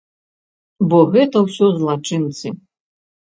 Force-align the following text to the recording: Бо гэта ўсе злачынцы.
Бо 0.93 0.97
гэта 1.15 1.37
ўсе 1.47 1.65
злачынцы. 1.77 2.47